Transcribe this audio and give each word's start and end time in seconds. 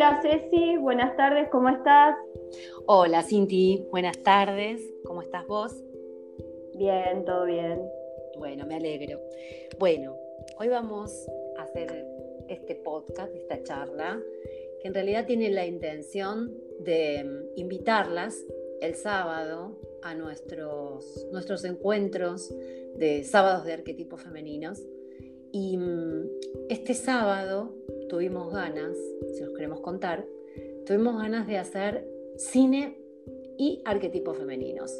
Hola 0.00 0.18
Ceci, 0.22 0.78
buenas 0.78 1.14
tardes, 1.14 1.50
¿cómo 1.50 1.68
estás? 1.68 2.16
Hola 2.86 3.22
Cinti, 3.22 3.86
buenas 3.90 4.16
tardes, 4.22 4.80
¿cómo 5.04 5.20
estás 5.20 5.46
vos? 5.46 5.76
Bien, 6.74 7.22
todo 7.26 7.44
bien. 7.44 7.82
Bueno, 8.38 8.64
me 8.64 8.76
alegro. 8.76 9.20
Bueno, 9.78 10.16
hoy 10.58 10.68
vamos 10.68 11.26
a 11.58 11.64
hacer 11.64 12.06
este 12.48 12.76
podcast, 12.76 13.30
esta 13.36 13.62
charla, 13.62 14.18
que 14.80 14.88
en 14.88 14.94
realidad 14.94 15.26
tiene 15.26 15.50
la 15.50 15.66
intención 15.66 16.50
de 16.78 17.22
mm, 17.22 17.58
invitarlas 17.60 18.42
el 18.80 18.94
sábado 18.94 19.78
a 20.02 20.14
nuestros, 20.14 21.26
nuestros 21.30 21.62
encuentros 21.66 22.50
de 22.96 23.22
sábados 23.22 23.66
de 23.66 23.74
arquetipos 23.74 24.22
femeninos. 24.22 24.80
Y 25.52 25.76
mm, 25.76 26.26
este 26.70 26.94
sábado 26.94 27.74
tuvimos 28.10 28.52
ganas, 28.52 28.96
si 29.34 29.42
os 29.44 29.52
queremos 29.54 29.80
contar, 29.80 30.26
tuvimos 30.84 31.16
ganas 31.16 31.46
de 31.46 31.58
hacer 31.58 32.06
cine 32.36 32.98
y 33.56 33.80
arquetipos 33.84 34.36
femeninos. 34.36 34.92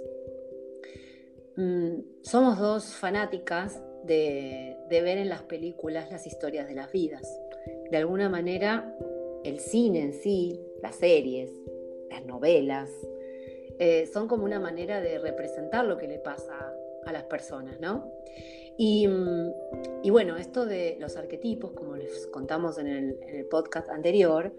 Mm, 1.56 1.98
somos 2.22 2.58
dos 2.58 2.94
fanáticas 2.94 3.82
de, 4.04 4.76
ver 4.88 5.18
en 5.18 5.28
las 5.28 5.42
películas 5.42 6.10
las 6.10 6.26
historias 6.26 6.68
de 6.68 6.74
las 6.74 6.92
vidas. 6.92 7.26
De 7.90 7.96
alguna 7.96 8.28
manera, 8.28 8.96
el 9.44 9.58
cine 9.58 10.02
en 10.02 10.12
sí, 10.12 10.60
las 10.80 10.94
series, 10.94 11.50
las 12.10 12.24
novelas, 12.24 12.90
eh, 13.80 14.08
son 14.12 14.28
como 14.28 14.44
una 14.44 14.60
manera 14.60 15.00
de 15.00 15.18
representar 15.18 15.84
lo 15.84 15.98
que 15.98 16.06
le 16.06 16.18
pasa 16.18 16.72
a 17.04 17.12
las 17.12 17.24
personas, 17.24 17.80
¿no? 17.80 18.12
Y, 18.76 19.06
mm, 19.06 19.52
bueno, 20.10 20.36
esto 20.36 20.66
de 20.66 20.96
los 21.00 21.16
arquetipos, 21.16 21.72
como 21.72 21.96
les 21.96 22.26
contamos 22.28 22.78
en 22.78 22.86
el, 22.86 23.46
podcast 23.50 23.88
anterior, 23.90 24.52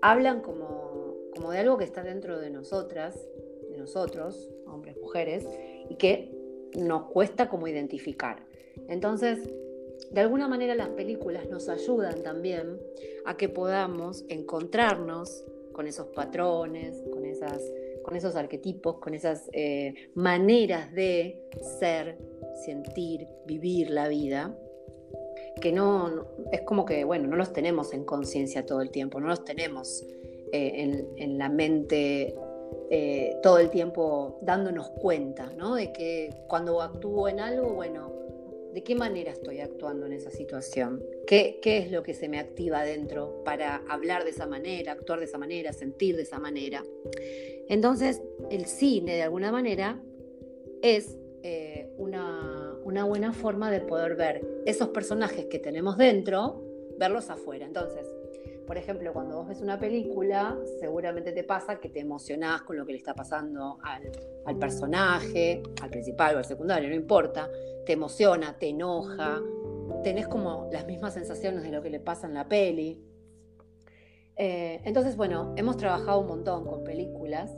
hablan 0.00 0.40
como, 0.40 1.16
como, 1.34 1.50
de 1.50 1.58
algo 1.58 1.78
que 1.78 1.84
está 1.84 2.02
dentro 2.02 2.38
de 2.38 2.50
nosotras, 2.50 3.28
de 3.70 3.78
nosotros, 3.78 4.50
hombres, 4.66 4.96
mujeres, 5.00 5.46
y 5.88 5.96
que 5.96 6.30
nos 6.76 7.04
cuesta 7.04 7.48
como 7.48 7.68
identificar. 7.68 8.44
Entonces, 8.88 9.38
de 10.10 10.20
alguna 10.20 10.48
manera 10.48 10.74
las 10.74 10.90
películas 10.90 11.48
nos 11.48 11.68
ayudan 11.68 12.22
también 12.22 12.78
a 13.24 13.36
que 13.36 13.48
podamos 13.48 14.24
encontrarnos 14.28 15.44
con 15.72 15.86
esos 15.86 16.08
patrones, 16.08 17.02
con, 17.10 17.24
esas, 17.24 17.62
con 18.02 18.16
esos 18.16 18.36
arquetipos, 18.36 18.98
con 18.98 19.14
esas 19.14 19.48
eh, 19.52 20.10
maneras 20.14 20.92
de 20.92 21.48
ser, 21.80 22.18
sentir, 22.64 23.26
vivir 23.46 23.90
la 23.90 24.08
vida, 24.08 24.56
que 25.60 25.72
no, 25.72 26.26
es 26.50 26.62
como 26.62 26.84
que, 26.84 27.04
bueno, 27.04 27.28
no 27.28 27.36
los 27.36 27.52
tenemos 27.52 27.92
en 27.92 28.04
conciencia 28.04 28.66
todo 28.66 28.80
el 28.80 28.90
tiempo, 28.90 29.20
no 29.20 29.28
los 29.28 29.44
tenemos 29.44 30.04
eh, 30.52 31.06
en, 31.16 31.38
la 31.38 31.48
mente 31.48 32.34
eh, 32.90 33.36
todo 33.42 33.58
el 33.58 33.70
tiempo 33.70 34.38
dándonos 34.42 34.90
cuenta, 34.90 35.52
¿no? 35.56 35.76
De 35.76 35.92
que 35.92 36.30
cuando 36.48 36.80
actúo 36.80 37.28
en 37.28 37.40
algo, 37.40 37.74
bueno, 37.74 38.12
¿de 38.72 38.82
qué 38.82 38.94
manera 38.94 39.32
estoy 39.32 39.60
actuando 39.60 40.06
en 40.06 40.12
esa 40.12 40.30
situación? 40.30 41.02
¿Qué, 41.26 41.58
¿Qué, 41.62 41.78
es 41.78 41.90
lo 41.90 42.02
que 42.02 42.14
se 42.14 42.28
me 42.28 42.38
activa 42.38 42.82
dentro 42.82 43.42
para 43.44 43.76
hablar 43.88 44.24
de 44.24 44.30
esa 44.30 44.46
manera, 44.46 44.92
actuar 44.92 45.18
de 45.18 45.26
esa 45.26 45.38
manera, 45.38 45.72
sentir 45.72 46.16
de 46.16 46.22
esa 46.22 46.38
manera? 46.38 46.82
Entonces, 47.68 48.22
el 48.50 48.66
cine, 48.66 49.14
de 49.14 49.22
alguna 49.22 49.52
manera, 49.52 50.00
es 50.82 51.16
eh, 51.42 51.90
una, 51.98 52.76
una 52.84 53.04
buena 53.04 53.32
forma 53.32 53.70
de 53.70 53.80
poder 53.80 54.16
ver 54.16 54.46
esos 54.66 54.88
personajes 54.88 55.46
que 55.46 55.58
tenemos 55.58 55.98
dentro, 55.98 56.62
verlos 56.98 57.30
afuera. 57.30 57.66
Entonces, 57.66 58.06
por 58.66 58.78
ejemplo, 58.78 59.12
cuando 59.12 59.36
vos 59.36 59.48
ves 59.48 59.60
una 59.60 59.78
película, 59.78 60.56
seguramente 60.80 61.32
te 61.32 61.44
pasa 61.44 61.80
que 61.80 61.88
te 61.88 62.00
emocionás 62.00 62.62
con 62.62 62.76
lo 62.76 62.86
que 62.86 62.92
le 62.92 62.98
está 62.98 63.14
pasando 63.14 63.78
al, 63.82 64.56
personaje, 64.58 65.62
al 65.82 65.90
principal 65.90 66.36
o 66.36 66.38
al 66.38 66.44
secundario, 66.44 66.88
no 66.88 66.94
importa. 66.94 67.50
Te 67.84 67.92
emociona, 67.92 68.56
te 68.58 68.68
enoja, 68.68 69.40
tenés 70.02 70.28
como 70.28 70.68
las 70.72 70.86
mismas 70.86 71.14
sensaciones 71.14 71.62
de 71.62 71.70
lo 71.70 71.82
que 71.82 71.90
le 71.90 72.00
pasa 72.00 72.26
en 72.26 72.34
la 72.34 72.48
peli. 72.48 73.02
Eh, 74.36 74.80
entonces, 74.84 75.16
bueno, 75.16 75.52
hemos 75.56 75.76
trabajado 75.76 76.20
un 76.20 76.28
montón 76.28 76.64
con 76.64 76.84
películas 76.84 77.50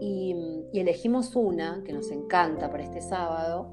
y, 0.00 0.34
y, 0.72 0.80
elegimos 0.80 1.36
una 1.36 1.82
que 1.84 1.92
nos 1.92 2.10
encanta 2.10 2.70
para 2.70 2.82
este 2.82 3.00
sábado, 3.00 3.70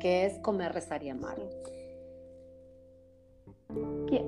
que 0.00 0.26
es 0.26 0.38
Comer, 0.40 0.72
Rezar 0.72 1.02
y 1.02 1.08
Amar 1.08 1.38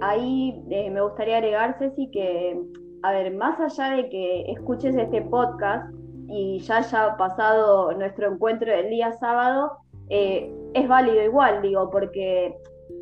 ahí 0.01 0.63
eh, 0.71 0.91
me 0.91 1.01
gustaría 1.01 1.37
agregar, 1.37 1.77
Ceci, 1.79 2.11
que, 2.11 2.61
a 3.03 3.13
ver, 3.13 3.35
más 3.35 3.61
allá 3.61 3.97
de 3.97 4.09
que 4.09 4.51
escuches 4.53 4.95
este 4.97 5.23
podcast 5.23 5.93
y 6.29 6.59
ya 6.61 6.79
haya 6.79 7.17
pasado 7.17 7.93
nuestro 7.93 8.33
encuentro 8.33 8.73
el 8.73 8.91
día 8.91 9.13
sábado, 9.13 9.73
eh, 10.09 10.53
es 10.75 10.89
válido 10.89 11.23
igual, 11.23 11.63
digo, 11.63 11.91
porque 11.91 12.57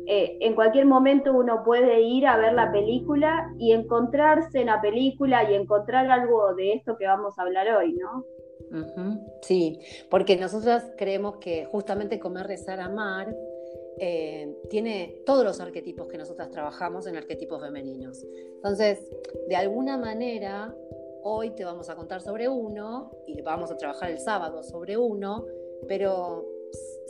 eh, 0.07 0.37
en 0.41 0.55
cualquier 0.55 0.85
momento 0.85 1.33
uno 1.33 1.63
puede 1.63 2.01
ir 2.01 2.27
a 2.27 2.37
ver 2.37 2.53
la 2.53 2.71
película 2.71 3.51
y 3.57 3.71
encontrarse 3.71 4.61
en 4.61 4.67
la 4.67 4.81
película 4.81 5.49
y 5.49 5.55
encontrar 5.55 6.09
algo 6.09 6.53
de 6.55 6.73
esto 6.73 6.97
que 6.97 7.07
vamos 7.07 7.37
a 7.37 7.43
hablar 7.43 7.67
hoy, 7.75 7.93
¿no? 7.93 8.23
Sí, 9.41 9.79
porque 10.09 10.37
nosotras 10.37 10.91
creemos 10.97 11.37
que 11.37 11.65
justamente 11.65 12.19
comer, 12.19 12.47
rezar, 12.47 12.79
amar 12.79 13.33
eh, 13.99 14.55
tiene 14.69 15.21
todos 15.25 15.43
los 15.43 15.59
arquetipos 15.59 16.07
que 16.07 16.17
nosotras 16.17 16.51
trabajamos 16.51 17.07
en 17.07 17.15
arquetipos 17.15 17.61
femeninos. 17.61 18.25
Entonces, 18.55 18.99
de 19.47 19.55
alguna 19.55 19.97
manera, 19.97 20.75
hoy 21.23 21.51
te 21.51 21.63
vamos 21.63 21.89
a 21.89 21.95
contar 21.95 22.21
sobre 22.21 22.47
uno 22.49 23.11
y 23.25 23.41
vamos 23.41 23.71
a 23.71 23.77
trabajar 23.77 24.11
el 24.11 24.19
sábado 24.19 24.63
sobre 24.63 24.97
uno, 24.97 25.45
pero 25.87 26.45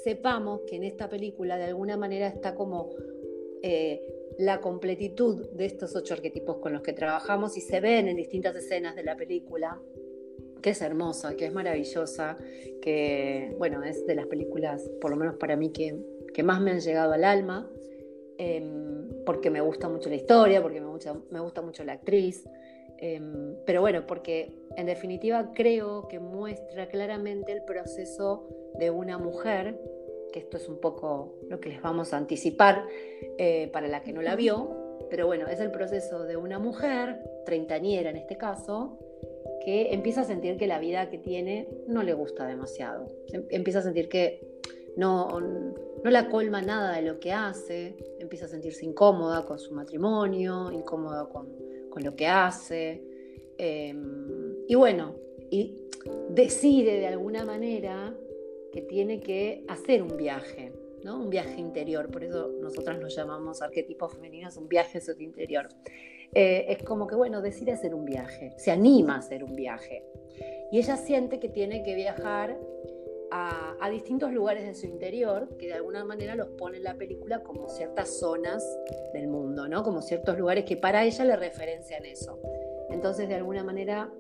sepamos 0.03 0.61
que 0.67 0.75
en 0.75 0.83
esta 0.83 1.09
película 1.09 1.57
de 1.57 1.65
alguna 1.65 1.97
manera 1.97 2.27
está 2.27 2.53
como 2.53 2.91
eh, 3.63 4.01
la 4.37 4.61
completitud 4.61 5.49
de 5.51 5.65
estos 5.65 5.95
ocho 5.95 6.13
arquetipos 6.13 6.57
con 6.57 6.73
los 6.73 6.81
que 6.81 6.93
trabajamos 6.93 7.57
y 7.57 7.61
se 7.61 7.79
ven 7.79 8.07
en 8.07 8.17
distintas 8.17 8.55
escenas 8.55 8.95
de 8.95 9.03
la 9.03 9.15
película 9.15 9.81
que 10.61 10.71
es 10.71 10.81
hermosa, 10.81 11.35
que 11.35 11.45
es 11.45 11.53
maravillosa, 11.53 12.37
que 12.81 13.53
bueno, 13.59 13.83
es 13.83 14.05
de 14.07 14.15
las 14.15 14.25
películas, 14.25 14.89
por 14.99 15.11
lo 15.11 15.17
menos 15.17 15.35
para 15.35 15.55
mí, 15.55 15.71
que 15.71 15.95
que 16.35 16.43
más 16.43 16.59
me 16.59 16.71
han 16.71 16.81
llegado 16.81 17.13
al 17.13 17.23
alma, 17.23 17.65
em, 18.37 19.23
porque 19.25 19.49
me 19.49 19.61
gusta 19.61 19.87
mucho 19.87 20.09
la 20.09 20.15
historia, 20.15 20.61
porque 20.61 20.81
me 20.81 20.87
gusta, 20.87 21.15
me 21.31 21.39
gusta 21.39 21.61
mucho 21.61 21.85
la 21.85 21.93
actriz, 21.93 22.45
em, 22.97 23.55
pero 23.65 23.79
bueno, 23.79 24.05
porque 24.05 24.53
en 24.75 24.85
definitiva 24.85 25.53
creo 25.55 26.09
que 26.09 26.19
muestra 26.19 26.89
claramente 26.89 27.53
el 27.53 27.63
proceso 27.63 28.49
de 28.77 28.89
una 28.89 29.17
mujer, 29.17 29.79
que 30.33 30.39
esto 30.39 30.57
es 30.57 30.67
un 30.67 30.81
poco 30.81 31.35
lo 31.49 31.61
que 31.61 31.69
les 31.69 31.81
vamos 31.81 32.11
a 32.11 32.17
anticipar 32.17 32.83
eh, 33.37 33.69
para 33.71 33.87
la 33.87 34.01
que 34.01 34.11
no 34.11 34.21
la 34.21 34.35
vio, 34.35 35.07
pero 35.09 35.27
bueno, 35.27 35.47
es 35.47 35.61
el 35.61 35.71
proceso 35.71 36.25
de 36.25 36.35
una 36.35 36.59
mujer, 36.59 37.21
treintañera 37.45 38.09
en 38.09 38.17
este 38.17 38.35
caso, 38.35 38.99
que 39.63 39.93
empieza 39.93 40.21
a 40.21 40.25
sentir 40.25 40.57
que 40.57 40.67
la 40.67 40.79
vida 40.79 41.09
que 41.09 41.17
tiene 41.17 41.69
no 41.87 42.03
le 42.03 42.13
gusta 42.13 42.45
demasiado. 42.45 43.07
Em, 43.31 43.45
empieza 43.51 43.79
a 43.79 43.83
sentir 43.83 44.09
que 44.09 44.41
no, 44.97 45.39
no 46.05 46.11
la 46.11 46.29
colma 46.29 46.61
nada 46.61 46.97
de 46.97 47.01
lo 47.01 47.19
que 47.19 47.31
hace, 47.31 47.95
empieza 48.19 48.45
a 48.45 48.47
sentirse 48.47 48.85
incómoda 48.85 49.43
con 49.43 49.57
su 49.57 49.73
matrimonio, 49.73 50.71
incómoda 50.71 51.27
con, 51.27 51.47
lo 51.95 52.15
que 52.15 52.27
hace. 52.27 53.01
Em, 53.57 54.53
y 54.67 54.75
bueno, 54.75 55.15
y 55.49 55.73
decide 56.29 56.99
de 56.99 57.07
alguna 57.07 57.43
manera 57.43 58.15
que 58.71 58.83
tiene 58.83 59.19
que 59.19 59.65
hacer 59.67 60.03
un 60.03 60.15
viaje, 60.15 60.71
¿no? 61.03 61.19
un 61.19 61.31
viaje 61.31 61.59
interior, 61.59 62.11
por 62.11 62.23
eso 62.23 62.51
nosotras 62.61 62.99
nos 62.99 63.15
llamamos 63.15 63.63
arquetipos 63.63 64.13
femeninos, 64.13 64.57
un 64.57 64.67
viaje 64.67 64.99
hacia 64.99 65.15
interior. 65.17 65.69
Eh, 66.35 66.67
es 66.69 66.83
como 66.83 67.07
que, 67.07 67.15
bueno, 67.15 67.41
decide 67.41 67.71
hacer 67.71 67.95
un 67.95 68.05
viaje, 68.05 68.53
se 68.57 68.69
anima 68.69 69.15
a 69.15 69.19
hacer 69.19 69.43
un 69.43 69.55
viaje. 69.55 70.03
Y 70.71 70.77
ella 70.77 70.97
siente 70.97 71.39
que 71.39 71.49
tiene 71.49 71.81
que 71.81 71.95
viajar 71.95 72.59
a, 73.31 73.89
distintos 73.89 74.31
lugares 74.31 74.65
de 74.65 74.73
su 74.73 74.87
interior, 74.87 75.47
que 75.57 75.67
de 75.67 75.73
alguna 75.73 76.03
manera 76.03 76.35
los 76.35 76.49
pone 76.49 76.77
en 76.77 76.83
la 76.83 76.95
película 76.95 77.43
como 77.43 77.69
ciertas 77.69 78.19
zonas 78.19 78.63
del 79.13 79.27
mundo, 79.27 79.67
¿no? 79.67 79.83
Como 79.83 80.01
ciertos 80.01 80.37
lugares 80.37 80.65
que 80.65 80.75
para 80.75 81.05
ella 81.05 81.23
le 81.23 81.35
referencian 81.35 82.05
eso. 82.05 82.39
Entonces, 82.89 83.29
de 83.29 83.35
alguna 83.35 83.63
manera, 83.63 84.11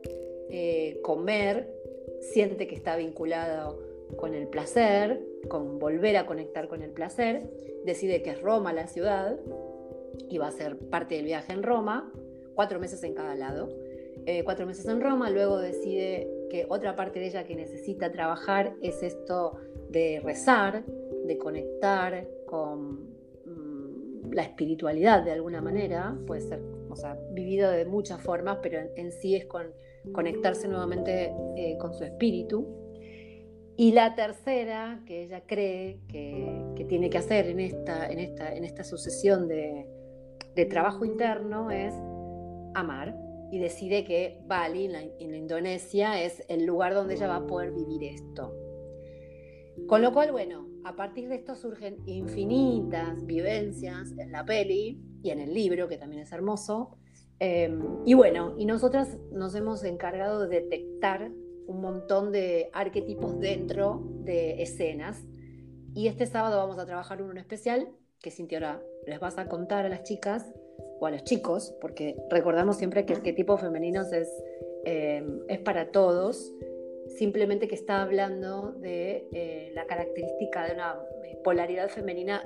eh, 0.49 0.99
comer 1.03 1.73
siente 2.21 2.67
que 2.67 2.75
está 2.75 2.95
vinculado 2.95 3.79
con 4.17 4.33
el 4.33 4.47
placer, 4.47 5.21
con 5.47 5.79
volver 5.79 6.15
a 6.17 6.25
conectar 6.25 6.67
con 6.67 6.81
el 6.81 6.91
placer, 6.91 7.49
decide 7.83 8.21
que 8.21 8.31
es 8.31 8.41
Roma 8.41 8.71
la 8.71 8.87
ciudad 8.87 9.37
y 10.29 10.37
va 10.37 10.47
a 10.47 10.51
ser 10.51 10.77
parte 10.77 11.15
del 11.15 11.25
viaje 11.25 11.53
en 11.53 11.63
Roma, 11.63 12.11
cuatro 12.53 12.79
meses 12.79 13.03
en 13.03 13.13
cada 13.13 13.35
lado. 13.35 13.69
Eh, 14.27 14.43
cuatro 14.43 14.65
meses 14.65 14.87
en 14.87 15.01
Roma, 15.01 15.29
luego 15.29 15.59
decide 15.59 16.27
que 16.49 16.65
otra 16.67 16.95
parte 16.95 17.19
de 17.19 17.27
ella 17.27 17.45
que 17.45 17.55
necesita 17.55 18.11
trabajar 18.11 18.73
es 18.81 19.03
esto 19.03 19.59
de 19.89 20.19
rezar, 20.23 20.83
de 21.25 21.37
conectar 21.37 22.27
con 22.47 23.03
mm, 23.45 24.31
la 24.31 24.41
espiritualidad 24.41 25.23
de 25.23 25.31
alguna 25.31 25.61
manera, 25.61 26.17
puede 26.25 26.41
ser 26.41 26.59
o 26.89 26.95
sea, 26.95 27.19
vivido 27.33 27.69
de 27.69 27.85
muchas 27.85 28.19
formas, 28.19 28.57
pero 28.63 28.79
en, 28.95 29.11
sí 29.11 29.35
es 29.35 29.45
con 29.45 29.67
conectarse 30.11 30.67
nuevamente 30.67 31.31
eh, 31.55 31.77
con 31.77 31.93
su 31.93 32.03
espíritu. 32.03 32.67
Y 33.77 33.91
la 33.91 34.15
tercera 34.15 35.03
que 35.05 35.23
ella 35.23 35.43
cree 35.45 35.99
que, 36.07 36.85
tiene 36.87 37.09
que 37.09 37.17
hacer 37.17 37.47
en 37.47 37.59
esta, 37.59 38.09
en 38.09 38.19
esta, 38.19 38.55
en 38.55 38.63
esta 38.63 38.83
sucesión 38.83 39.47
de, 39.47 39.87
de 40.55 40.65
trabajo 40.65 41.03
interno 41.03 41.69
es 41.69 41.93
amar 42.73 43.24
y 43.55 43.59
decide 43.59 44.03
que 44.03 44.41
Bali, 44.47 44.93
en 45.17 45.33
Indonesia, 45.33 46.21
es 46.21 46.43
el 46.49 46.65
lugar 46.65 46.93
donde 46.93 47.13
ella 47.13 47.29
va 47.29 47.37
a 47.37 47.47
poder 47.47 47.71
vivir 47.71 48.03
esto. 48.03 48.53
Con 49.87 50.01
lo 50.01 50.11
cual, 50.11 50.33
bueno, 50.33 50.67
a 50.83 50.97
partir 50.97 51.29
de 51.29 51.35
esto 51.35 51.55
surgen 51.55 52.05
infinitas 52.05 53.25
vivencias 53.25 54.11
en 54.17 54.33
la 54.33 54.43
peli 54.43 55.01
y 55.23 55.29
en 55.29 55.39
el 55.39 55.53
libro, 55.53 55.87
que 55.87 55.97
también 55.97 56.23
es 56.23 56.33
hermoso. 56.33 56.97
Em, 57.39 57.81
y 58.05 58.13
bueno, 58.13 58.55
y 58.57 58.65
nosotras 58.65 59.17
nos 59.31 59.55
hemos 59.55 59.85
encargado 59.85 60.49
de 60.49 60.59
detectar 60.59 61.31
un 61.65 61.79
montón 61.79 62.33
de 62.33 62.69
arquetipos 62.73 63.39
dentro 63.39 64.03
de 64.25 64.61
escenas. 64.63 65.23
Y 65.93 66.07
este 66.07 66.25
sábado 66.25 66.57
vamos 66.57 66.77
a 66.77 66.85
trabajar 66.85 67.21
uno 67.21 67.39
especial 67.39 67.87
que 68.19 68.31
Cintia 68.31 68.57
ahora 68.57 68.83
les 69.07 69.21
vas 69.21 69.37
a 69.37 69.47
contar 69.47 69.85
a 69.85 69.89
las 69.89 70.03
chicas 70.03 70.45
o 70.99 71.05
a 71.05 71.11
los 71.11 71.23
chicos, 71.23 71.75
porque 71.81 72.15
recordamos 72.29 72.77
siempre 72.77 73.05
que 73.05 73.13
el 73.13 73.19
arquetipo 73.19 73.57
femenino 73.57 74.01
es, 74.01 74.29
eh, 74.85 75.23
es 75.47 75.59
para 75.59 75.91
todos, 75.91 76.53
simplemente 77.17 77.67
que 77.67 77.75
está 77.75 78.01
hablando 78.01 78.73
de 78.73 79.27
eh, 79.31 79.71
la 79.73 79.85
característica 79.85 80.65
de 80.65 80.73
una 80.73 80.99
eh, 81.23 81.37
polaridad 81.43 81.89
femenina 81.89 82.43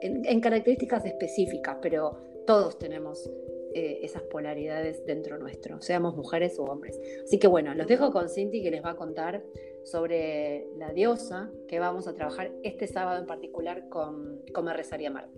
en, 0.00 0.40
características 0.40 1.04
específicas, 1.04 1.78
pero 1.82 2.18
todos 2.46 2.78
tenemos 2.78 3.30
esas 3.76 4.22
polaridades 4.22 5.04
dentro 5.04 5.36
nuestro, 5.36 5.80
seamos 5.80 6.14
mujeres 6.14 6.60
o 6.60 6.62
hombres. 6.62 6.96
Así 7.24 7.40
que 7.40 7.48
bueno, 7.48 7.74
los 7.74 7.88
dejo 7.88 8.12
con 8.12 8.28
Cinti 8.28 8.62
que 8.62 8.70
les 8.70 8.84
va 8.84 8.90
a 8.90 8.96
contar 8.96 9.42
sobre 9.82 10.68
la 10.76 10.92
diosa 10.92 11.50
que 11.66 11.80
vamos 11.80 12.06
a 12.06 12.14
trabajar 12.14 12.52
este 12.62 12.86
sábado 12.86 13.20
en 13.20 13.26
particular 13.26 13.88
con 13.88 14.42
Comer, 14.52 14.76
Rezar 14.76 15.00
y 15.00 15.06
Amar. 15.06 15.28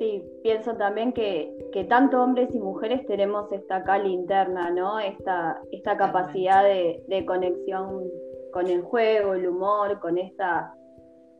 Sí, 0.00 0.24
pienso 0.42 0.76
también 0.76 1.12
que, 1.12 1.54
tanto 1.90 2.22
hombres 2.22 2.54
y 2.54 2.58
mujeres 2.58 3.06
tenemos 3.06 3.52
esta 3.52 3.84
cali 3.84 4.10
interna, 4.10 4.70
¿no? 4.70 4.98
Esta, 4.98 5.60
esta 5.72 5.98
capacidad 5.98 6.64
de, 6.64 7.24
conexión 7.26 8.08
con 8.50 8.66
el 8.66 8.80
juego, 8.80 9.34
el 9.34 9.46
humor, 9.46 10.00
con 10.00 10.16
esta, 10.16 10.72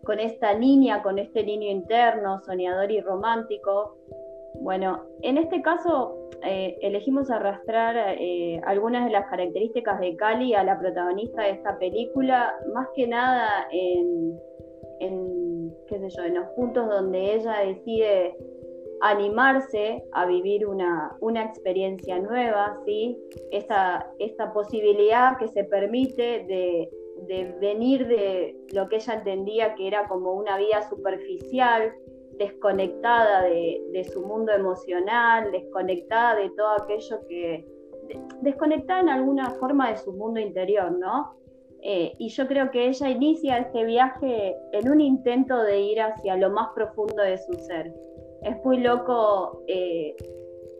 con 0.04 0.20
esta 0.20 0.52
niña, 0.58 1.02
con 1.02 1.18
este 1.18 1.42
niño 1.42 1.70
interno, 1.70 2.42
soñador 2.42 2.92
y 2.92 3.00
romántico. 3.00 3.96
Bueno, 4.60 5.06
en 5.22 5.38
este 5.38 5.62
caso 5.62 6.28
eh, 6.44 6.76
elegimos 6.82 7.30
arrastrar 7.30 7.96
eh, 8.18 8.60
algunas 8.66 9.06
de 9.06 9.12
las 9.12 9.24
características 9.30 9.98
de 10.00 10.16
Cali 10.16 10.52
a 10.52 10.64
la 10.64 10.78
protagonista 10.78 11.44
de 11.44 11.52
esta 11.52 11.78
película, 11.78 12.54
más 12.74 12.88
que 12.94 13.06
nada 13.06 13.68
en, 13.72 14.38
en, 15.00 15.74
qué 15.88 15.98
sé 15.98 16.08
yo, 16.10 16.22
en 16.24 16.34
los 16.34 16.46
puntos 16.50 16.88
donde 16.88 17.34
ella 17.34 17.58
decide 17.66 18.36
animarse 19.00 20.04
a 20.12 20.26
vivir 20.26 20.66
una, 20.66 21.16
una 21.20 21.44
experiencia 21.44 22.18
nueva, 22.18 22.78
¿sí? 22.84 23.18
Esta, 23.50 24.10
esta 24.18 24.52
posibilidad 24.52 25.38
que 25.38 25.48
se 25.48 25.64
permite 25.64 26.44
de, 26.44 26.90
de 27.26 27.56
venir 27.60 28.06
de 28.06 28.56
lo 28.74 28.88
que 28.88 28.96
ella 28.96 29.14
entendía 29.14 29.74
que 29.74 29.86
era 29.86 30.06
como 30.06 30.34
una 30.34 30.58
vida 30.58 30.88
superficial, 30.88 31.94
desconectada 32.36 33.42
de, 33.42 33.82
de, 33.92 34.04
su 34.04 34.26
mundo 34.26 34.52
emocional, 34.52 35.50
desconectada 35.50 36.36
de 36.36 36.50
todo 36.50 36.82
aquello 36.82 37.20
que, 37.28 37.66
desconectada 38.40 39.00
en 39.00 39.08
alguna 39.08 39.50
forma 39.50 39.90
de 39.90 39.98
su 39.98 40.12
mundo 40.12 40.40
interior, 40.40 40.92
¿no? 40.92 41.39
Eh, 41.82 42.12
y 42.18 42.28
yo 42.28 42.46
creo 42.46 42.70
que 42.70 42.88
ella 42.88 43.08
inicia 43.08 43.58
este 43.58 43.84
viaje 43.84 44.56
en 44.72 44.90
un 44.90 45.00
intento 45.00 45.62
de 45.62 45.80
ir 45.80 46.00
hacia 46.00 46.36
lo 46.36 46.50
más 46.50 46.68
profundo 46.74 47.22
de 47.22 47.38
su 47.38 47.52
ser. 47.54 47.92
Es 48.42 48.62
muy 48.64 48.78
loco 48.78 49.62
eh, 49.66 50.14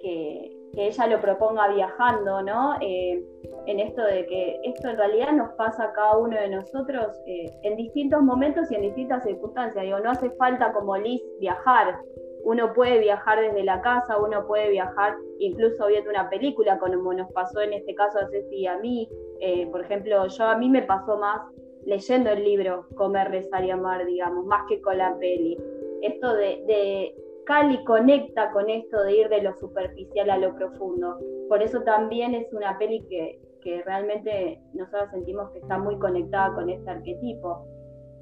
que, 0.00 0.56
ella 0.76 1.06
lo 1.08 1.20
proponga 1.20 1.66
viajando, 1.74 2.42
¿no? 2.42 2.76
Eh, 2.80 3.20
en 3.66 3.80
esto 3.80 4.02
de 4.02 4.24
que 4.26 4.60
esto 4.62 4.88
en 4.88 4.96
realidad 4.98 5.32
nos 5.32 5.50
pasa 5.54 5.84
a 5.84 5.92
cada 5.92 6.16
uno 6.16 6.40
de 6.40 6.48
nosotros 6.48 7.08
en 7.26 7.76
distintos 7.76 8.22
momentos 8.22 8.70
y 8.70 8.76
en 8.76 8.82
distintas 8.82 9.24
circunstancias. 9.24 9.84
Digo, 9.84 9.98
no 9.98 10.10
hace 10.10 10.30
falta 10.30 10.72
como 10.72 10.96
Liz 10.96 11.20
viajar. 11.40 11.98
Uno 12.44 12.72
puede 12.72 12.98
viajar 12.98 13.40
desde 13.40 13.62
la 13.64 13.80
casa, 13.80 14.18
uno 14.18 14.46
puede 14.46 14.70
viajar 14.70 15.16
incluso 15.38 15.86
viendo 15.86 16.10
una 16.10 16.28
película, 16.30 16.78
como 16.78 17.12
nos 17.12 17.30
pasó 17.32 17.60
en 17.60 17.72
este 17.72 17.94
caso 17.94 18.18
a 18.18 18.28
Ceci 18.28 18.56
y 18.56 18.66
a 18.66 18.78
mí, 18.78 19.08
eh, 19.40 19.66
por 19.70 19.82
ejemplo, 19.82 20.26
yo 20.26 20.44
a 20.44 20.56
mí 20.56 20.68
me 20.68 20.82
pasó 20.82 21.18
más 21.18 21.40
leyendo 21.84 22.30
el 22.30 22.44
libro 22.44 22.86
Comer, 22.96 23.30
Rezar 23.30 23.64
y 23.64 23.70
Amar, 23.70 24.04
digamos, 24.06 24.44
más 24.46 24.66
que 24.68 24.80
con 24.80 24.98
la 24.98 25.16
peli. 25.18 25.56
Esto 26.02 26.34
de, 26.34 27.14
Cali 27.44 27.82
conecta 27.84 28.52
con 28.52 28.70
esto 28.70 29.02
de 29.02 29.16
ir 29.16 29.28
de 29.28 29.42
lo 29.42 29.56
superficial 29.56 30.30
a 30.30 30.38
lo 30.38 30.54
profundo. 30.54 31.18
Por 31.48 31.62
eso 31.62 31.82
también 31.82 32.34
es 32.34 32.52
una 32.52 32.78
peli 32.78 33.04
que, 33.08 33.40
realmente 33.84 34.58
nosotros 34.72 35.10
sentimos 35.10 35.50
que 35.50 35.58
está 35.58 35.78
muy 35.78 35.98
conectada 35.98 36.54
con 36.54 36.70
este 36.70 36.90
arquetipo. 36.90 37.66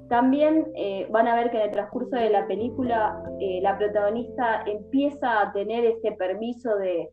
También 0.09 0.71
eh, 0.75 1.07
van 1.11 1.27
a 1.27 1.35
ver 1.35 1.51
que 1.51 1.57
en 1.57 1.63
el 1.63 1.71
transcurso 1.71 2.15
de 2.15 2.31
la 2.31 2.47
película 2.47 3.23
eh, 3.39 3.59
la 3.61 3.77
protagonista 3.77 4.63
empieza 4.65 5.41
a 5.41 5.53
tener 5.53 5.85
ese 5.85 6.13
permiso 6.13 6.75
de, 6.77 7.11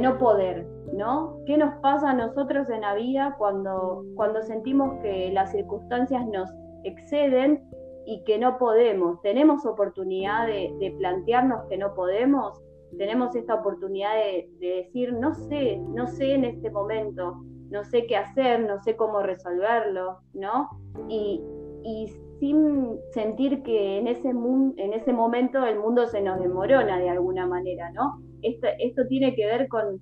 no 0.00 0.18
poder, 0.18 0.66
¿no? 0.94 1.38
¿Qué 1.46 1.58
nos 1.58 1.74
pasa 1.80 2.10
a 2.10 2.14
nosotros 2.14 2.68
en 2.70 2.80
la 2.80 2.94
vida 2.94 3.36
cuando 3.38 4.02
sentimos 4.42 4.98
que 5.02 5.30
las 5.30 5.52
circunstancias 5.52 6.26
nos 6.26 6.50
exceden 6.84 7.62
y 8.06 8.24
que 8.24 8.38
no 8.38 8.56
podemos? 8.56 9.20
¿Tenemos 9.20 9.66
oportunidad 9.66 10.46
de, 10.46 10.94
plantearnos 10.98 11.66
que 11.68 11.76
no 11.76 11.94
podemos? 11.94 12.58
¿Tenemos 12.96 13.36
esta 13.36 13.56
oportunidad 13.56 14.14
de, 14.14 14.48
decir, 14.58 15.12
no 15.12 15.34
sé, 15.34 15.76
no 15.76 16.06
sé 16.06 16.32
en 16.32 16.46
este 16.46 16.70
momento, 16.70 17.36
no 17.70 17.84
sé 17.84 18.06
qué 18.06 18.16
hacer, 18.16 18.60
no 18.60 18.80
sé 18.82 18.96
cómo 18.96 19.20
resolverlo, 19.20 20.18
¿no? 20.34 20.70
Y, 21.08 21.42
y 21.84 22.08
sin 22.40 22.98
sentir 23.12 23.62
que 23.62 23.98
en 23.98 24.08
ese, 24.08 24.28
en 24.28 24.92
ese 24.92 25.12
momento 25.12 25.64
el 25.64 25.78
mundo 25.78 26.06
se 26.06 26.20
nos 26.20 26.40
demorona 26.40 26.98
de 26.98 27.10
alguna 27.10 27.46
manera, 27.46 27.90
¿no? 27.92 28.20
esto, 28.42 29.06
tiene 29.08 29.34
que 29.34 29.46
ver 29.46 29.68
con, 29.68 30.00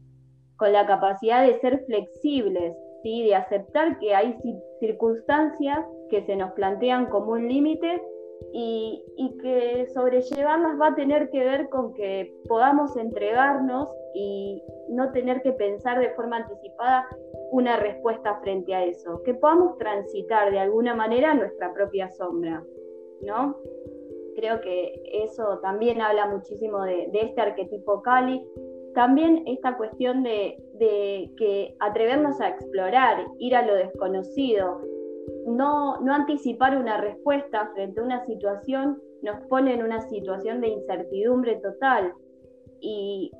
la 0.61 0.87
capacidad 0.87 1.47
de 1.47 1.61
ser 1.61 1.85
flexibles, 1.85 2.75
¿sí? 3.03 3.23
de 3.25 3.35
aceptar 3.35 3.99
que 3.99 4.15
hay 4.15 4.35
circunstancias 4.81 5.79
que 6.09 6.23
se 6.23 6.37
nos 6.37 6.53
plantean 6.53 7.07
como 7.07 7.33
un 7.33 7.49
límite 7.49 8.03
y, 8.55 9.05
que 9.43 9.87
sobrellevarlas 9.93 10.81
va 10.81 10.88
a 10.88 10.95
tener 10.95 11.29
que 11.29 11.45
ver 11.45 11.69
con 11.69 11.93
que 11.93 12.35
podamos 12.49 12.97
entregarnos 12.97 13.91
y 14.15 14.62
no 14.88 15.12
tener 15.12 15.43
que 15.43 15.53
pensar 15.53 15.99
de 15.99 16.15
forma 16.15 16.38
anticipada 16.38 17.07
una 17.51 17.77
respuesta 17.77 18.41
frente 18.41 18.75
a 18.75 18.85
eso, 18.85 19.23
que 19.23 19.35
podamos 19.35 19.79
transitar 19.79 20.51
de 20.51 20.59
alguna 20.59 20.95
manera 20.95 21.35
nuestra 21.35 21.73
propia 21.73 22.11
sombra, 22.11 22.63
¿no? 23.23 23.57
creo 24.35 24.61
que 24.61 25.01
eso 25.13 25.59
también 25.63 26.01
habla 26.01 26.27
muchísimo 26.27 26.83
de, 26.83 27.09
este 27.13 27.41
arquetipo 27.41 28.03
Cali. 28.03 28.47
También 28.95 29.43
esta 29.47 29.77
cuestión 29.77 30.23
de, 30.23 30.59
que 31.37 31.75
atrevernos 31.81 32.41
a 32.41 32.49
explorar, 32.49 33.27
ir 33.39 33.57
a 33.57 33.67
lo 33.67 33.75
desconocido, 33.75 34.81
no, 35.47 35.99
no 36.01 36.15
anticipar 36.15 36.77
una 36.77 37.01
respuesta 37.01 37.71
frente 37.75 38.01
a 38.01 38.05
una 38.05 38.25
situación 38.27 39.01
nos 39.23 39.41
pone 39.47 39.73
en 39.73 39.83
una 39.83 40.03
situación 40.03 40.61
de 40.61 40.69
incertidumbre 40.69 41.57
total. 41.57 42.13
Y 42.81 43.33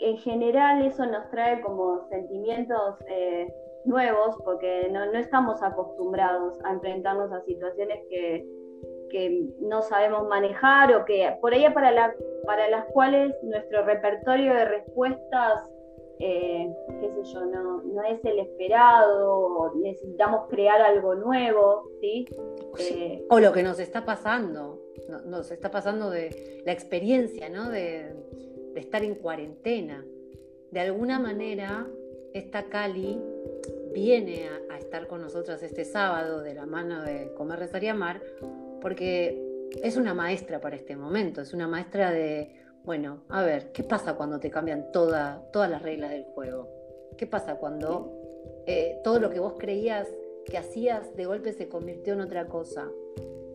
en 0.00 0.16
general 0.18 0.84
eso 0.84 1.06
nos 1.06 1.28
trae 1.30 1.60
como 1.60 2.06
sentimientos 2.08 2.96
eh, 3.08 3.52
nuevos 3.84 4.36
porque 4.44 4.88
no, 4.90 5.06
no, 5.06 5.18
estamos 5.18 5.62
acostumbrados 5.62 6.58
a 6.64 6.72
enfrentarnos 6.72 7.32
a 7.32 7.42
situaciones 7.42 8.00
que, 8.08 8.46
que 9.10 9.48
no 9.60 9.82
sabemos 9.82 10.26
manejar 10.28 10.94
o 10.94 11.04
que 11.04 11.36
por 11.40 11.52
ahí 11.52 11.68
para, 11.72 11.90
la, 11.90 12.14
para 12.46 12.68
las 12.68 12.86
cuales 12.86 13.34
nuestro 13.42 13.84
repertorio 13.84 14.54
de 14.54 14.64
respuestas, 14.64 15.70
eh, 16.18 16.72
qué 17.00 17.10
sé 17.10 17.32
yo, 17.32 17.44
no, 17.46 17.82
no, 17.82 18.02
es 18.02 18.24
el 18.24 18.38
esperado, 18.38 19.72
necesitamos 19.76 20.48
crear 20.48 20.80
algo 20.80 21.14
nuevo, 21.14 21.88
¿sí? 22.00 22.26
Eh, 22.78 23.24
o 23.28 23.38
lo 23.38 23.52
que 23.52 23.62
nos 23.62 23.78
está 23.78 24.04
pasando, 24.04 24.80
nos 25.26 25.50
está 25.50 25.70
pasando 25.70 26.10
de 26.10 26.62
la 26.64 26.72
experiencia, 26.72 27.48
¿no? 27.48 27.70
De, 27.70 28.12
estar 28.76 29.02
en 29.04 29.14
cuarentena. 29.14 30.04
De 30.70 30.80
alguna 30.80 31.18
manera, 31.18 31.86
esta 32.32 32.64
Cali 32.64 33.20
viene 33.92 34.48
a, 34.70 34.78
estar 34.78 35.06
con 35.06 35.20
nosotras 35.20 35.62
este 35.62 35.84
sábado 35.84 36.42
de 36.42 36.54
la 36.54 36.66
mano 36.66 37.02
de 37.02 37.32
Comer, 37.34 37.60
Rezar 37.60 37.82
y 37.84 37.88
Amar, 37.88 38.20
porque 38.80 39.70
es 39.82 39.96
una 39.96 40.14
maestra 40.14 40.60
para 40.60 40.76
este 40.76 40.96
momento, 40.96 41.40
es 41.40 41.54
una 41.54 41.66
maestra 41.66 42.10
de 42.10 42.64
bueno, 42.84 43.22
a 43.30 43.42
ver, 43.42 43.72
¿qué 43.72 43.82
pasa 43.82 44.14
cuando 44.14 44.38
te 44.38 44.50
cambian 44.50 44.92
todas 44.92 45.40
las 45.54 45.80
reglas 45.80 46.10
del 46.10 46.24
juego? 46.24 46.68
¿Qué 47.16 47.26
pasa 47.26 47.54
cuando 47.54 48.12
eh, 48.66 49.00
todo 49.02 49.20
lo 49.20 49.30
que 49.30 49.40
vos 49.40 49.54
creías 49.58 50.06
que 50.44 50.58
hacías 50.58 51.16
de 51.16 51.24
golpe 51.24 51.54
se 51.54 51.66
convirtió 51.66 52.12
en 52.12 52.20
otra 52.20 52.46
cosa? 52.46 52.86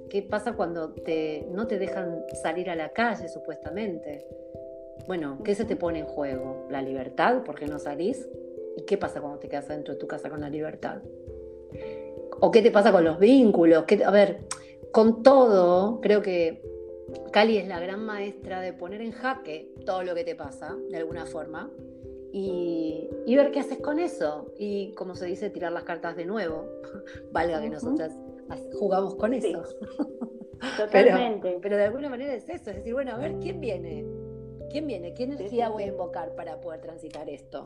¿Qué 0.10 0.24
pasa 0.24 0.54
cuando 0.54 0.94
te, 0.94 1.46
no 1.52 1.68
te 1.68 1.78
dejan 1.78 2.24
salir 2.42 2.72
a 2.72 2.76
la 2.76 2.90
calle 2.90 3.30
supuestamente? 3.30 4.26
Bueno, 5.10 5.40
¿qué 5.44 5.56
se 5.56 5.66
te 5.66 5.76
pone 5.76 5.98
en 5.98 6.06
juego? 6.06 6.68
¿La 6.70 6.84
libertad? 6.84 7.42
¿Por 7.44 7.56
qué 7.56 7.66
no 7.66 7.80
salís? 7.80 8.30
¿Y 8.78 8.84
qué 8.84 8.96
pasa 8.96 9.20
cuando 9.20 9.40
te 9.40 9.50
quedas 9.50 9.68
dentro 9.68 9.96
de 9.96 10.00
tu 10.00 10.06
casa 10.06 10.30
con 10.30 10.40
la 10.40 10.52
libertad? 10.52 11.02
¿O 12.40 12.52
qué 12.52 12.62
te 12.62 12.70
pasa 12.70 12.92
con 12.92 13.04
los 13.04 13.18
vínculos? 13.18 13.86
a 14.06 14.12
ver, 14.12 14.42
con 14.92 15.24
todo, 15.24 16.00
creo 16.00 16.22
que 16.22 16.62
Cali 17.32 17.58
es 17.58 17.68
la 17.68 17.80
gran 17.80 18.06
maestra 18.06 18.62
de 18.62 18.72
poner 18.72 19.02
en 19.02 19.12
jaque 19.12 19.74
todo 19.84 20.04
lo 20.04 20.14
que 20.14 20.24
te 20.24 20.36
pasa, 20.36 20.78
de 20.92 20.98
alguna 20.98 21.26
forma, 21.26 21.72
y, 22.32 23.10
ver 23.26 23.50
qué 23.50 23.62
haces 23.62 23.80
con 23.80 23.98
eso. 23.98 24.54
Y 24.60 24.92
como 24.92 25.16
se 25.16 25.26
dice, 25.26 25.50
tirar 25.50 25.72
las 25.72 25.86
cartas 25.86 26.18
de 26.18 26.26
nuevo. 26.26 26.70
Valga 27.32 27.60
que 27.60 27.72
nosotras 27.72 28.14
jugamos 28.74 29.16
con 29.16 29.34
eso. 29.34 29.64
Totalmente. 30.78 31.58
Pero, 31.64 31.78
de 31.78 31.86
alguna 31.86 32.10
manera 32.10 32.36
es 32.36 32.48
eso, 32.48 32.70
es 32.70 32.76
decir, 32.76 32.94
bueno, 32.94 33.14
a 33.14 33.18
ver, 33.18 33.40
¿quién 33.40 33.60
viene? 33.60 34.06
¿Quién 34.70 34.88
viene? 34.88 35.14
¿Qué 35.14 35.24
energía 35.24 35.70
voy 35.70 35.84
a 35.84 35.88
invocar 35.88 36.36
para 36.36 36.60
poder 36.62 36.82
transitar 36.82 37.30
esto? 37.30 37.66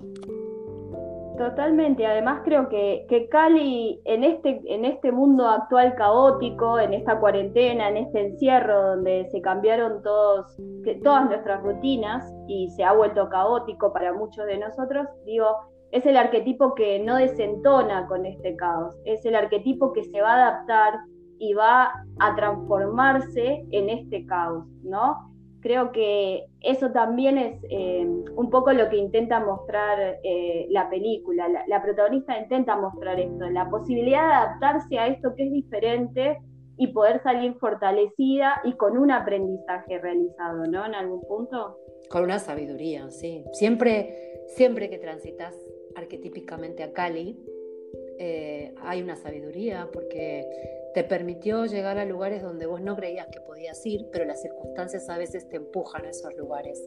Totalmente, 1.37 2.05
además 2.05 2.41
creo 2.45 2.69
que, 2.69 3.05
que, 3.09 3.27
Cali 3.27 3.99
en 4.05 4.23
este, 4.23 4.61
en 4.65 4.85
este 4.85 5.11
mundo 5.11 5.47
actual 5.47 5.95
caótico, 5.95 6.77
en 6.79 6.93
esta 6.93 7.19
cuarentena, 7.19 7.89
en 7.89 7.97
este 7.97 8.27
encierro 8.27 8.89
donde 8.89 9.27
se 9.31 9.41
cambiaron 9.41 10.03
todos, 10.03 10.55
todas 11.03 11.25
nuestras 11.25 11.63
rutinas 11.63 12.31
y 12.47 12.69
se 12.69 12.83
ha 12.83 12.93
vuelto 12.93 13.29
caótico 13.29 13.91
para 13.91 14.13
muchos 14.13 14.45
de 14.45 14.59
nosotros, 14.59 15.07
digo, 15.25 15.47
es 15.91 16.05
el 16.05 16.17
arquetipo 16.17 16.75
que 16.75 16.99
no 16.99 17.17
desentona 17.17 18.05
con 18.07 18.25
este 18.27 18.55
caos, 18.55 18.95
es 19.05 19.25
el 19.25 19.35
arquetipo 19.35 19.91
que 19.91 20.03
se 20.03 20.21
va 20.21 20.33
a 20.33 20.47
adaptar 20.47 20.99
y 21.39 21.53
va 21.55 21.91
a 22.19 22.35
transformarse 22.35 23.65
en 23.71 23.89
este 23.89 24.25
caos, 24.27 24.65
¿no? 24.83 25.32
Creo 25.63 25.93
que 25.93 26.45
eso 26.61 26.91
también 26.91 27.37
es 27.37 27.63
eh, 27.69 28.05
un 28.35 28.49
poco 28.49 28.73
lo 28.73 28.89
que 28.89 28.97
intenta 28.97 29.39
mostrar 29.39 30.19
eh, 30.21 30.67
la 30.69 30.89
película. 30.89 31.47
La, 31.67 31.81
protagonista 31.81 32.37
intenta 32.37 32.75
mostrar 32.75 33.19
esto, 33.19 33.49
la 33.49 33.69
posibilidad 33.69 34.27
de 34.27 34.33
adaptarse 34.33 34.99
a 34.99 35.07
esto 35.07 35.33
que 35.35 35.45
es 35.45 35.51
diferente 35.53 36.37
y 36.77 36.87
poder 36.87 37.23
salir 37.23 37.55
fortalecida 37.55 38.61
y 38.65 38.73
con 38.73 38.97
un 38.97 39.09
aprendizaje 39.11 39.99
realizado, 39.99 40.65
¿no? 40.67 40.85
En 40.85 40.95
algún 40.95 41.21
punto. 41.21 41.77
Con 42.09 42.23
una 42.23 42.39
sabiduría, 42.39 43.09
sí. 43.09 43.45
Siempre, 43.53 44.43
siempre 44.47 44.89
que 44.89 44.97
transitas 44.97 45.55
arquetípicamente 45.95 46.83
a 46.83 46.91
Cali, 46.91 47.39
eh, 48.19 48.73
hay 48.81 49.01
una 49.01 49.15
sabiduría 49.15 49.89
porque 49.91 50.45
te 50.93 51.03
permitió 51.03 51.65
llegar 51.65 51.97
a 51.97 52.05
lugares 52.05 52.41
donde 52.41 52.65
vos 52.65 52.81
no 52.81 52.95
creías 52.95 53.27
que 53.27 53.39
podías 53.41 53.83
ir, 53.85 54.07
pero 54.11 54.25
las 54.25 54.41
circunstancias 54.41 55.09
a 55.09 55.17
veces 55.17 55.47
te 55.49 55.57
empujan 55.57 56.05
a 56.05 56.09
esos 56.09 56.33
lugares. 56.35 56.81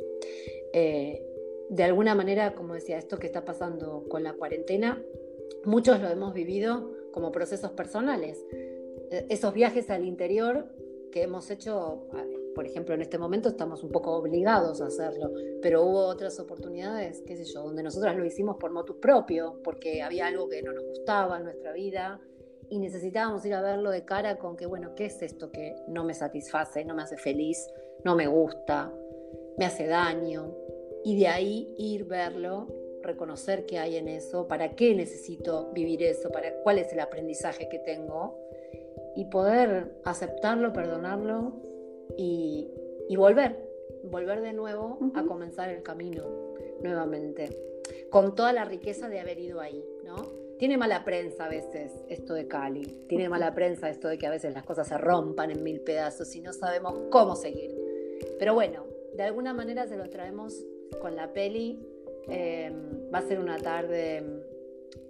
Eh, 0.72 1.22
de 1.68 1.82
alguna 1.82 2.14
manera, 2.14 2.54
como 2.54 2.74
decía, 2.74 2.98
esto 2.98 3.18
que 3.18 3.26
está 3.26 3.44
pasando 3.44 4.04
con 4.08 4.22
la 4.22 4.34
cuarentena, 4.34 5.02
muchos 5.64 6.00
lo 6.00 6.08
hemos 6.08 6.32
vivido 6.32 6.92
como 7.12 7.32
procesos 7.32 7.72
personales. 7.72 8.44
Eh, 9.10 9.26
esos 9.28 9.52
viajes 9.52 9.90
al 9.90 10.04
interior 10.04 10.66
que 11.10 11.22
hemos 11.22 11.50
hecho, 11.50 12.06
por 12.56 12.66
ejemplo, 12.66 12.94
en 12.94 13.02
este 13.02 13.18
momento 13.18 13.50
estamos 13.50 13.84
un 13.84 13.90
poco 13.90 14.12
obligados 14.12 14.80
a 14.80 14.86
hacerlo, 14.86 15.30
pero 15.60 15.82
hubo 15.82 16.06
otras 16.06 16.40
oportunidades, 16.40 17.22
qué 17.26 17.36
sé 17.36 17.44
yo, 17.44 17.62
donde 17.62 17.82
nosotras 17.82 18.16
lo 18.16 18.24
hicimos 18.24 18.56
por 18.56 18.70
motus 18.70 18.96
propio, 18.96 19.60
porque 19.62 20.00
había 20.00 20.26
algo 20.26 20.48
que 20.48 20.62
no 20.62 20.72
nos 20.72 20.86
gustaba 20.86 21.36
en 21.36 21.44
nuestra 21.44 21.72
vida 21.72 22.18
y 22.70 22.78
necesitábamos 22.78 23.44
ir 23.44 23.52
a 23.52 23.60
verlo 23.60 23.90
de 23.90 24.06
cara 24.06 24.38
con 24.38 24.56
que, 24.56 24.64
bueno, 24.64 24.94
¿qué 24.94 25.04
es 25.04 25.20
esto 25.20 25.52
que 25.52 25.76
no 25.86 26.02
me 26.04 26.14
satisface, 26.14 26.82
no 26.86 26.94
me 26.94 27.02
hace 27.02 27.18
feliz, 27.18 27.58
no 28.04 28.16
me 28.16 28.26
gusta, 28.26 28.90
me 29.58 29.66
hace 29.66 29.86
daño? 29.86 30.56
Y 31.04 31.20
de 31.20 31.28
ahí 31.28 31.74
ir 31.76 32.06
verlo, 32.06 32.68
reconocer 33.02 33.66
qué 33.66 33.78
hay 33.78 33.96
en 33.96 34.08
eso, 34.08 34.48
para 34.48 34.74
qué 34.76 34.94
necesito 34.94 35.72
vivir 35.74 36.02
eso, 36.02 36.30
para 36.30 36.54
cuál 36.62 36.78
es 36.78 36.90
el 36.90 37.00
aprendizaje 37.00 37.68
que 37.68 37.80
tengo 37.80 38.34
y 39.14 39.26
poder 39.26 40.00
aceptarlo, 40.04 40.72
perdonarlo 40.72 41.65
y, 42.16 43.16
volver, 43.16 43.56
volver 44.04 44.40
de 44.40 44.52
nuevo 44.52 44.98
a 45.14 45.24
comenzar 45.24 45.70
el 45.70 45.82
camino 45.82 46.24
nuevamente, 46.82 47.50
con 48.10 48.34
toda 48.34 48.52
la 48.52 48.64
riqueza 48.64 49.08
de 49.08 49.20
haber 49.20 49.38
ido 49.38 49.60
ahí, 49.60 49.84
¿no? 50.04 50.16
Tiene 50.58 50.78
mala 50.78 51.04
prensa 51.04 51.46
a 51.46 51.48
veces 51.48 51.92
esto 52.08 52.32
de 52.32 52.48
Cali, 52.48 53.04
tiene 53.08 53.28
mala 53.28 53.54
prensa 53.54 53.90
esto 53.90 54.08
de 54.08 54.16
que 54.16 54.26
a 54.26 54.30
veces 54.30 54.54
las 54.54 54.64
cosas 54.64 54.88
se 54.88 54.96
rompan 54.96 55.50
en 55.50 55.62
mil 55.62 55.80
pedazos 55.80 56.34
y 56.34 56.40
no 56.40 56.52
sabemos 56.52 56.98
cómo 57.10 57.36
seguir. 57.36 57.76
Pero 58.38 58.54
bueno, 58.54 58.84
de 59.14 59.22
alguna 59.22 59.52
manera 59.52 59.86
se 59.86 59.96
lo 59.96 60.08
traemos 60.08 60.64
con 61.00 61.14
la 61.16 61.32
peli. 61.32 61.78
Eh, 62.28 62.72
va 63.14 63.18
a 63.18 63.22
ser 63.22 63.38
una 63.38 63.58
tarde, 63.58 64.22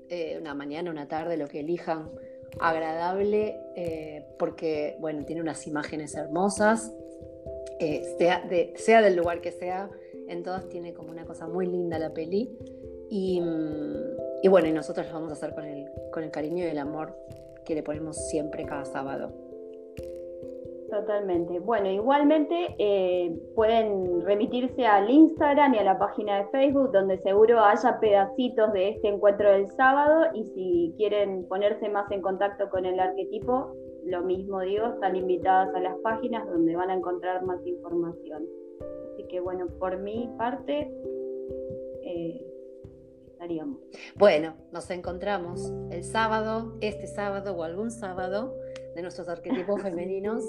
eh, 0.08 0.36
una 0.40 0.54
mañana, 0.54 0.90
una 0.90 1.08
tarde, 1.08 1.36
lo 1.36 1.46
que 1.46 1.60
elijan, 1.60 2.10
agradable, 2.58 3.60
eh, 3.74 4.24
porque 4.38 4.96
bueno, 5.00 5.24
tiene 5.24 5.42
unas 5.42 5.66
imágenes 5.66 6.14
hermosas, 6.14 6.92
sea, 8.18 8.48
sea 8.76 9.02
del 9.02 9.16
lugar 9.16 9.40
que 9.40 9.52
sea, 9.52 9.90
en 10.28 10.42
todas 10.42 10.68
tiene 10.68 10.94
como 10.94 11.10
una 11.10 11.24
cosa 11.24 11.46
muy 11.46 11.66
linda 11.66 11.98
la 11.98 12.12
peli. 12.12 12.56
Y, 13.10 13.40
mm, 13.40 14.42
y 14.42 14.48
bueno, 14.48 14.68
y 14.68 14.72
nosotros 14.72 15.06
lo 15.06 15.14
vamos 15.14 15.30
a 15.30 15.34
hacer 15.34 15.54
con 15.54 15.64
el, 15.64 15.86
con 16.12 16.24
el 16.24 16.30
cariño 16.30 16.64
y 16.64 16.68
el 16.68 16.78
amor 16.78 17.16
que 17.64 17.74
le 17.74 17.82
ponemos 17.82 18.16
siempre 18.28 18.64
cada 18.64 18.84
sábado. 18.84 19.45
Totalmente. 20.96 21.58
Bueno, 21.60 21.90
igualmente 21.90 22.74
eh, 22.78 23.30
pueden 23.54 24.22
remitirse 24.22 24.86
al 24.86 25.10
Instagram 25.10 25.74
y 25.74 25.78
a 25.78 25.84
la 25.84 25.98
página 25.98 26.38
de 26.38 26.48
Facebook, 26.48 26.90
donde 26.90 27.18
seguro 27.18 27.60
haya 27.60 28.00
pedacitos 28.00 28.72
de 28.72 28.90
este 28.90 29.08
encuentro 29.08 29.52
del 29.52 29.70
sábado. 29.72 30.30
Y 30.32 30.44
si 30.54 30.94
quieren 30.96 31.46
ponerse 31.48 31.90
más 31.90 32.10
en 32.10 32.22
contacto 32.22 32.70
con 32.70 32.86
el 32.86 32.98
arquetipo, 32.98 33.76
lo 34.06 34.22
mismo 34.22 34.60
digo, 34.60 34.86
están 34.86 35.16
invitadas 35.16 35.74
a 35.74 35.80
las 35.80 35.98
páginas 35.98 36.48
donde 36.48 36.74
van 36.74 36.88
a 36.88 36.94
encontrar 36.94 37.44
más 37.44 37.60
información. 37.66 38.46
Así 39.12 39.26
que 39.28 39.40
bueno, 39.40 39.66
por 39.78 39.98
mi 39.98 40.30
parte, 40.38 40.90
eh, 42.04 42.46
bueno, 44.16 44.54
nos 44.72 44.90
encontramos 44.90 45.72
el 45.90 46.04
sábado, 46.04 46.78
este 46.80 47.06
sábado 47.06 47.54
o 47.54 47.62
algún 47.64 47.90
sábado 47.90 48.56
de 48.94 49.02
nuestros 49.02 49.28
arquetipos 49.28 49.80
femeninos 49.82 50.42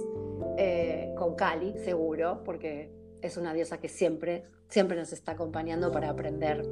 eh, 0.57 1.13
con 1.15 1.35
Cali, 1.35 1.73
seguro, 1.83 2.41
porque 2.43 2.91
es 3.21 3.37
una 3.37 3.53
diosa 3.53 3.79
que 3.79 3.89
siempre, 3.89 4.45
siempre 4.67 4.97
nos 4.97 5.13
está 5.13 5.33
acompañando 5.33 5.91
para 5.91 6.09
aprender. 6.09 6.63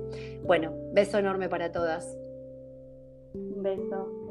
Bueno, 0.44 0.74
beso 0.94 1.18
enorme 1.18 1.50
para 1.50 1.72
todas. 1.72 2.18
Un 3.34 3.62
beso. 3.62 4.25